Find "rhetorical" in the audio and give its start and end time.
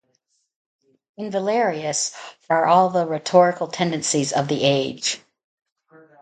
3.05-3.67